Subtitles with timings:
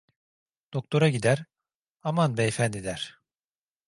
[0.73, 1.45] Doktora gider:
[2.01, 3.21] "Aman beyefendi!" der.